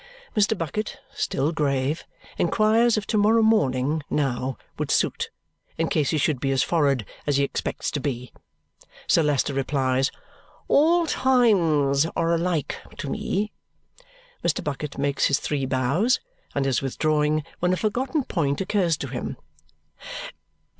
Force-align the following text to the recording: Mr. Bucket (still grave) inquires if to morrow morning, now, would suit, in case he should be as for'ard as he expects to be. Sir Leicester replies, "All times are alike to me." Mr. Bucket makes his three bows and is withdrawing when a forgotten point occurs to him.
Mr. 0.35 0.57
Bucket 0.57 0.97
(still 1.13 1.51
grave) 1.51 2.05
inquires 2.39 2.97
if 2.97 3.05
to 3.05 3.19
morrow 3.19 3.43
morning, 3.43 4.01
now, 4.09 4.57
would 4.79 4.89
suit, 4.89 5.29
in 5.77 5.89
case 5.89 6.09
he 6.09 6.17
should 6.17 6.39
be 6.39 6.49
as 6.49 6.63
for'ard 6.63 7.05
as 7.27 7.37
he 7.37 7.43
expects 7.43 7.91
to 7.91 7.99
be. 7.99 8.33
Sir 9.05 9.21
Leicester 9.21 9.53
replies, 9.53 10.09
"All 10.67 11.05
times 11.05 12.07
are 12.15 12.33
alike 12.33 12.77
to 12.97 13.11
me." 13.11 13.51
Mr. 14.43 14.63
Bucket 14.63 14.97
makes 14.97 15.25
his 15.25 15.39
three 15.39 15.67
bows 15.67 16.19
and 16.55 16.65
is 16.65 16.81
withdrawing 16.81 17.43
when 17.59 17.71
a 17.71 17.77
forgotten 17.77 18.23
point 18.23 18.59
occurs 18.59 18.97
to 18.97 19.07
him. 19.07 19.37